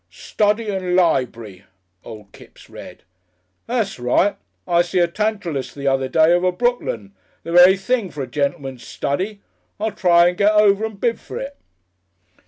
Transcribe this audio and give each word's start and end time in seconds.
"Study 0.09 0.67
and 0.69 0.95
lib'ry," 0.95 1.65
old 2.03 2.31
Kipps 2.31 2.71
read. 2.71 3.03
"That's 3.67 3.99
right. 3.99 4.35
I 4.67 4.81
see 4.81 4.97
a 4.97 5.07
Tantalus 5.07 5.75
the 5.75 5.85
other 5.85 6.07
day 6.07 6.33
over 6.33 6.51
Brookland, 6.51 7.11
the 7.43 7.51
very 7.51 7.77
thing 7.77 8.09
for 8.09 8.23
a 8.23 8.27
gentleman's 8.27 8.81
study. 8.83 9.41
I'll 9.79 9.91
try 9.91 10.27
and 10.29 10.35
get 10.39 10.53
over 10.53 10.85
and 10.85 10.99
bid 10.99 11.19
for 11.19 11.37
it."... 11.37 11.55